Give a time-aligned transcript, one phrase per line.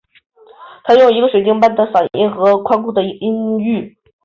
[0.83, 3.95] 她拥有一个水晶般的嗓音和宽阔的音域。